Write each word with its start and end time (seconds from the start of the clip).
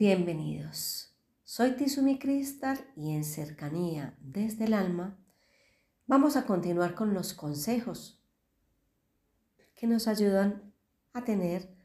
Bienvenidos. 0.00 1.14
Soy 1.44 1.72
Tizumi 1.72 2.18
Cristal 2.18 2.90
y 2.96 3.14
en 3.14 3.22
cercanía 3.22 4.16
desde 4.22 4.64
el 4.64 4.72
alma 4.72 5.18
vamos 6.06 6.36
a 6.36 6.46
continuar 6.46 6.94
con 6.94 7.12
los 7.12 7.34
consejos 7.34 8.18
que 9.74 9.86
nos 9.86 10.08
ayudan 10.08 10.72
a 11.12 11.22
tener 11.24 11.76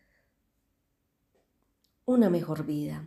una 2.05 2.29
mejor 2.29 2.65
vida. 2.65 3.05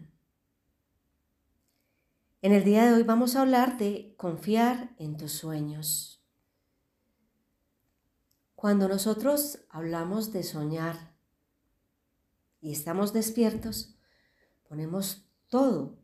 En 2.42 2.52
el 2.52 2.64
día 2.64 2.84
de 2.84 2.92
hoy 2.92 3.02
vamos 3.02 3.34
a 3.34 3.40
hablar 3.40 3.78
de 3.78 4.14
confiar 4.18 4.94
en 4.98 5.16
tus 5.16 5.32
sueños. 5.32 6.22
Cuando 8.54 8.88
nosotros 8.88 9.60
hablamos 9.70 10.34
de 10.34 10.42
soñar 10.42 11.14
y 12.60 12.72
estamos 12.72 13.14
despiertos, 13.14 13.97
Ponemos 14.68 15.26
todo 15.48 15.98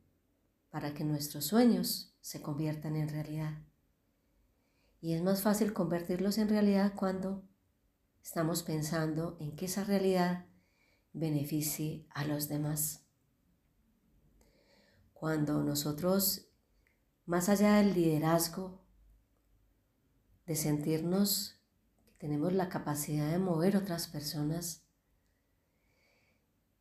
para 0.71 0.95
que 0.95 1.05
nuestros 1.05 1.45
sueños 1.45 2.17
se 2.21 2.41
conviertan 2.41 2.97
en 2.97 3.09
realidad. 3.09 3.63
Y 5.01 5.13
es 5.13 5.23
más 5.23 5.43
fácil 5.43 5.75
convertirlos 5.75 6.39
en 6.39 6.49
realidad 6.49 6.95
cuando 6.97 7.45
estamos 8.23 8.63
pensando 8.63 9.37
en 9.39 9.55
que 9.55 9.67
esa 9.67 9.85
realidad 9.85 10.47
beneficie 11.13 12.07
a 12.11 12.25
los 12.25 12.49
demás. 12.49 13.05
Cuando 15.13 15.63
nosotros, 15.63 16.49
más 17.27 17.51
allá 17.51 17.75
del 17.75 17.93
liderazgo, 17.93 18.83
de 20.47 20.57
sentirnos 20.57 21.61
que 22.07 22.15
tenemos 22.15 22.55
la 22.55 22.71
capacidad 22.71 23.31
de 23.31 23.39
mover 23.39 23.77
otras 23.77 24.09
personas, 24.09 24.84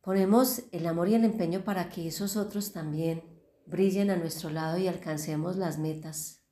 Ponemos 0.04 0.64
el 0.70 0.86
amor 0.86 1.08
y 1.08 1.14
el 1.14 1.24
empeño 1.24 1.64
para 1.64 1.88
que 1.88 2.06
esos 2.06 2.36
otros 2.36 2.72
también 2.72 3.24
brillen 3.64 4.10
a 4.10 4.16
nuestro 4.16 4.50
lado 4.50 4.76
y 4.76 4.86
alcancemos 4.86 5.56
las 5.56 5.78
metas. 5.78 6.44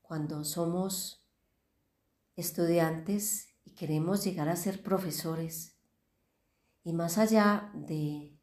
Cuando 0.00 0.42
somos 0.44 1.28
estudiantes 2.36 3.48
y 3.66 3.74
queremos 3.74 4.24
llegar 4.24 4.48
a 4.48 4.56
ser 4.56 4.82
profesores, 4.82 5.76
y 6.82 6.94
más 6.94 7.18
allá 7.18 7.70
de 7.74 8.34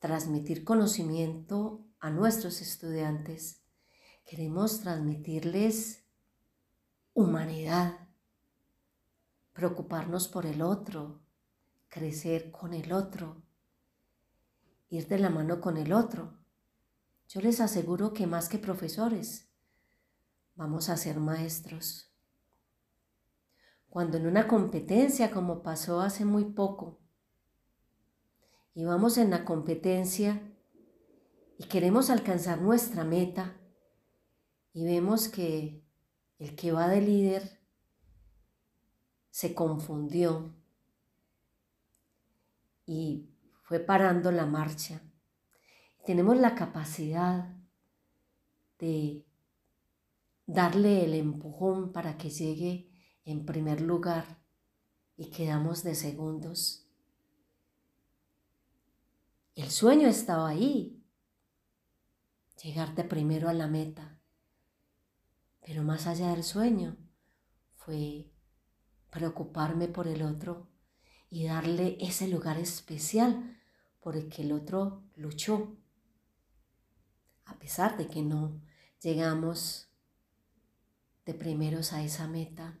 transmitir 0.00 0.64
conocimiento 0.64 1.86
a 2.00 2.10
nuestros 2.10 2.60
estudiantes, 2.60 3.62
queremos 4.24 4.80
transmitirles 4.80 6.04
humanidad, 7.12 8.08
preocuparnos 9.52 10.26
por 10.26 10.46
el 10.46 10.62
otro, 10.62 11.24
crecer 11.94 12.50
con 12.50 12.74
el 12.74 12.92
otro, 12.92 13.40
ir 14.88 15.06
de 15.06 15.16
la 15.16 15.30
mano 15.30 15.60
con 15.60 15.76
el 15.76 15.92
otro. 15.92 16.36
Yo 17.28 17.40
les 17.40 17.60
aseguro 17.60 18.12
que 18.12 18.26
más 18.26 18.48
que 18.48 18.58
profesores, 18.58 19.48
vamos 20.56 20.88
a 20.88 20.96
ser 20.96 21.20
maestros. 21.20 22.12
Cuando 23.88 24.16
en 24.16 24.26
una 24.26 24.48
competencia, 24.48 25.30
como 25.30 25.62
pasó 25.62 26.00
hace 26.00 26.24
muy 26.24 26.46
poco, 26.46 26.98
y 28.74 28.84
vamos 28.84 29.16
en 29.16 29.30
la 29.30 29.44
competencia 29.44 30.42
y 31.58 31.66
queremos 31.66 32.10
alcanzar 32.10 32.60
nuestra 32.60 33.04
meta 33.04 33.56
y 34.72 34.84
vemos 34.84 35.28
que 35.28 35.86
el 36.40 36.56
que 36.56 36.72
va 36.72 36.88
de 36.88 37.00
líder 37.00 37.60
se 39.30 39.54
confundió 39.54 40.63
y 42.86 43.28
fue 43.62 43.80
parando 43.80 44.30
la 44.30 44.46
marcha. 44.46 45.02
Tenemos 46.04 46.36
la 46.36 46.54
capacidad 46.54 47.56
de 48.78 49.24
darle 50.46 51.04
el 51.04 51.14
empujón 51.14 51.92
para 51.92 52.18
que 52.18 52.30
llegue 52.30 52.90
en 53.24 53.46
primer 53.46 53.80
lugar 53.80 54.42
y 55.16 55.30
quedamos 55.30 55.82
de 55.82 55.94
segundos. 55.94 56.86
El 59.54 59.70
sueño 59.70 60.08
estaba 60.08 60.48
ahí, 60.48 61.00
llegarte 62.62 63.04
primero 63.04 63.48
a 63.48 63.54
la 63.54 63.68
meta, 63.68 64.18
pero 65.64 65.84
más 65.84 66.06
allá 66.06 66.30
del 66.30 66.42
sueño 66.42 66.96
fue 67.76 68.30
preocuparme 69.10 69.88
por 69.88 70.08
el 70.08 70.22
otro 70.22 70.73
y 71.34 71.46
darle 71.46 71.98
ese 72.00 72.28
lugar 72.28 72.58
especial 72.58 73.58
por 74.00 74.16
el 74.16 74.28
que 74.28 74.42
el 74.42 74.52
otro 74.52 75.02
luchó. 75.16 75.76
A 77.44 77.58
pesar 77.58 77.96
de 77.96 78.06
que 78.06 78.22
no 78.22 78.60
llegamos 79.02 79.88
de 81.26 81.34
primeros 81.34 81.92
a 81.92 82.04
esa 82.04 82.28
meta. 82.28 82.78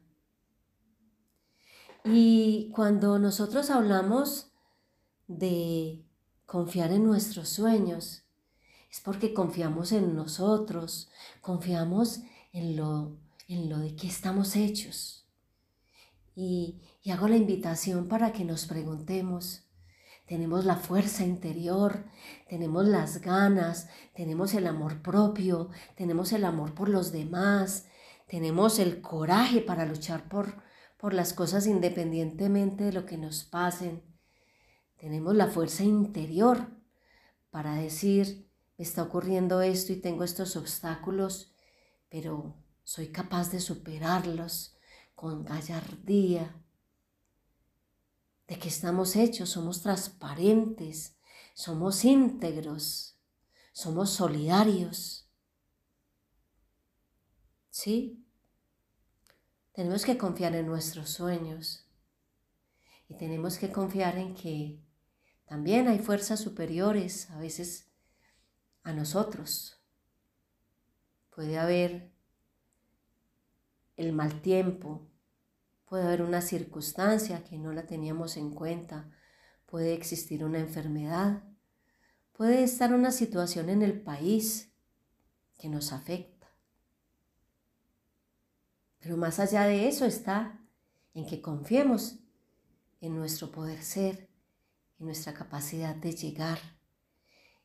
Y 2.04 2.70
cuando 2.72 3.18
nosotros 3.18 3.70
hablamos 3.70 4.52
de 5.26 6.04
confiar 6.46 6.92
en 6.92 7.04
nuestros 7.04 7.48
sueños, 7.48 8.22
es 8.88 9.00
porque 9.00 9.34
confiamos 9.34 9.90
en 9.90 10.14
nosotros, 10.14 11.10
confiamos 11.40 12.20
en 12.52 12.76
lo, 12.76 13.16
en 13.48 13.68
lo 13.68 13.80
de 13.80 13.96
que 13.96 14.06
estamos 14.06 14.54
hechos. 14.54 15.23
Y, 16.34 16.80
hago 17.10 17.28
la 17.28 17.36
invitación 17.36 18.08
para 18.08 18.32
que 18.32 18.44
nos 18.44 18.66
preguntemos, 18.66 19.68
tenemos 20.26 20.64
la 20.64 20.76
fuerza 20.76 21.24
interior, 21.24 22.06
tenemos 22.48 22.86
las 22.86 23.20
ganas, 23.20 23.88
tenemos 24.14 24.54
el 24.54 24.66
amor 24.66 25.02
propio, 25.02 25.68
tenemos 25.96 26.32
el 26.32 26.44
amor 26.44 26.74
por 26.74 26.88
los 26.88 27.12
demás, 27.12 27.86
tenemos 28.26 28.78
el 28.78 29.00
coraje 29.02 29.60
para 29.60 29.84
luchar 29.84 30.28
por, 30.28 30.62
por 30.96 31.12
las 31.12 31.34
cosas 31.34 31.66
independientemente 31.66 32.84
de 32.84 32.92
lo 32.92 33.04
que 33.04 33.18
nos 33.18 33.44
pasen. 33.44 34.02
Tenemos 34.96 35.34
la 35.34 35.48
fuerza 35.48 35.84
interior 35.84 36.68
para 37.50 37.74
decir, 37.74 38.50
me 38.78 38.84
está 38.84 39.02
ocurriendo 39.02 39.60
esto 39.60 39.92
y 39.92 39.96
tengo 39.96 40.24
estos 40.24 40.56
obstáculos, 40.56 41.54
pero 42.08 42.56
soy 42.82 43.08
capaz 43.08 43.52
de 43.52 43.60
superarlos 43.60 44.73
con 45.14 45.44
gallardía, 45.44 46.60
de 48.46 48.58
que 48.58 48.68
estamos 48.68 49.16
hechos, 49.16 49.50
somos 49.50 49.82
transparentes, 49.82 51.16
somos 51.54 52.04
íntegros, 52.04 53.18
somos 53.72 54.10
solidarios. 54.10 55.28
¿Sí? 57.70 58.24
Tenemos 59.72 60.04
que 60.04 60.16
confiar 60.18 60.54
en 60.54 60.66
nuestros 60.66 61.10
sueños 61.10 61.88
y 63.08 63.16
tenemos 63.16 63.58
que 63.58 63.72
confiar 63.72 64.18
en 64.18 64.34
que 64.34 64.80
también 65.46 65.88
hay 65.88 65.98
fuerzas 65.98 66.40
superiores 66.40 67.30
a 67.30 67.38
veces 67.38 67.90
a 68.82 68.92
nosotros. 68.92 69.80
Puede 71.30 71.58
haber 71.58 72.13
el 73.96 74.12
mal 74.12 74.40
tiempo, 74.40 75.08
puede 75.86 76.04
haber 76.04 76.22
una 76.22 76.40
circunstancia 76.40 77.44
que 77.44 77.58
no 77.58 77.72
la 77.72 77.86
teníamos 77.86 78.36
en 78.36 78.50
cuenta, 78.50 79.10
puede 79.66 79.94
existir 79.94 80.44
una 80.44 80.58
enfermedad, 80.58 81.42
puede 82.32 82.64
estar 82.64 82.92
una 82.92 83.12
situación 83.12 83.70
en 83.70 83.82
el 83.82 84.00
país 84.00 84.72
que 85.58 85.68
nos 85.68 85.92
afecta. 85.92 86.48
Pero 88.98 89.16
más 89.16 89.38
allá 89.38 89.64
de 89.64 89.86
eso 89.86 90.04
está 90.04 90.60
en 91.12 91.26
que 91.26 91.40
confiemos 91.40 92.18
en 93.00 93.16
nuestro 93.16 93.52
poder 93.52 93.82
ser, 93.82 94.28
en 94.98 95.06
nuestra 95.06 95.34
capacidad 95.34 95.94
de 95.94 96.12
llegar, 96.12 96.58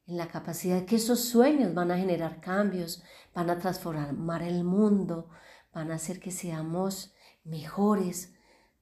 en 0.06 0.18
la 0.18 0.28
capacidad 0.28 0.86
que 0.86 0.98
esos 0.98 1.24
sueños 1.24 1.74
van 1.74 1.92
a 1.92 1.98
generar 1.98 2.42
cambios, 2.42 3.04
van 3.34 3.50
a 3.50 3.60
transformar 3.60 4.42
el 4.44 4.64
mundo, 4.64 5.30
van 5.74 5.92
a 5.92 5.96
hacer 5.96 6.20
que 6.20 6.32
seamos 6.32 7.14
mejores, 7.44 8.34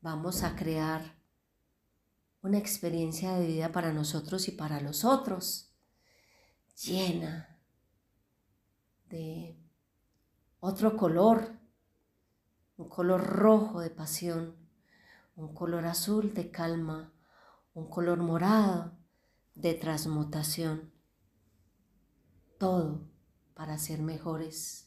vamos 0.02 0.44
a 0.44 0.56
crear 0.56 1.18
una 2.42 2.58
experiencia 2.58 3.34
de 3.36 3.48
vida 3.48 3.72
para 3.72 3.94
nosotros 3.94 4.48
y 4.48 4.52
para 4.52 4.80
los 4.80 5.04
otros, 5.04 5.74
llena 6.84 7.60
de 9.10 9.58
otro 10.60 10.96
color, 10.98 11.58
un 12.78 12.90
color 12.90 13.24
rojo 13.26 13.80
de 13.80 13.90
pasión, 13.90 14.56
un 15.36 15.54
color 15.54 15.86
azul 15.86 16.34
de 16.34 16.52
calma, 16.52 17.14
un 17.74 17.90
color 17.90 18.20
morado 18.20 18.98
de 19.56 19.74
transmutación. 19.74 20.92
Todo 22.58 23.08
para 23.54 23.78
ser 23.78 24.02
mejores. 24.02 24.87